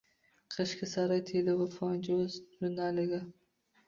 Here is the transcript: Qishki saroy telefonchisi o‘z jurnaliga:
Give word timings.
Qishki 0.53 0.87
saroy 0.93 1.19
telefonchisi 1.27 2.15
o‘z 2.15 2.39
jurnaliga: 2.63 3.21